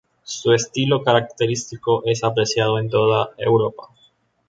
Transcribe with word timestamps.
Su 0.23 0.51
estilo 0.51 1.03
característico 1.03 2.01
es 2.07 2.23
apreciado 2.23 2.79
en 2.79 2.89
toda 2.89 3.33
Europa. 3.37 3.89